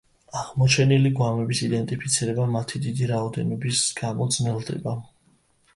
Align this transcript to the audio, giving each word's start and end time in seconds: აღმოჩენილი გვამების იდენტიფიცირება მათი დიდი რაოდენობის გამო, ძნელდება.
აღმოჩენილი 0.37 1.11
გვამების 1.19 1.61
იდენტიფიცირება 1.67 2.49
მათი 2.57 2.83
დიდი 2.87 3.11
რაოდენობის 3.15 3.87
გამო, 4.03 4.33
ძნელდება. 4.39 4.99